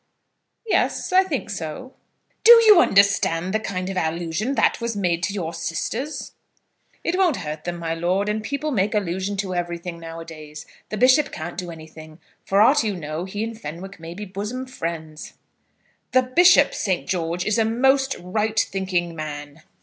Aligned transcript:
"Yes; 0.65 1.13
I 1.13 1.23
think 1.23 1.51
so." 1.51 1.93
"Do 2.43 2.53
you 2.65 2.81
understand 2.81 3.53
the 3.53 3.59
kind 3.59 3.87
of 3.87 3.97
allusion 3.97 4.55
that 4.55 4.81
was 4.81 4.97
made 4.97 5.21
to 5.21 5.33
your 5.35 5.53
sisters?" 5.53 6.31
"It 7.03 7.19
won't 7.19 7.35
hurt 7.45 7.65
them, 7.65 7.77
my 7.77 7.93
lord; 7.93 8.27
and 8.27 8.41
people 8.41 8.71
make 8.71 8.95
allusion 8.95 9.37
to 9.37 9.53
everything 9.53 9.99
now 9.99 10.19
a 10.19 10.25
days. 10.25 10.65
The 10.89 10.97
bishop 10.97 11.31
can't 11.31 11.55
do 11.55 11.69
anything. 11.69 12.19
For 12.43 12.61
aught 12.61 12.83
you 12.83 12.95
know 12.95 13.25
he 13.25 13.43
and 13.43 13.61
Fenwick 13.61 13.99
may 13.99 14.15
be 14.15 14.25
bosom 14.25 14.65
friends." 14.65 15.33
"The 16.13 16.23
bishop, 16.23 16.73
St. 16.73 17.07
George, 17.07 17.45
is 17.45 17.59
a 17.59 17.63
most 17.65 18.15
right 18.17 18.59
thinking 18.59 19.15
man." 19.15 19.61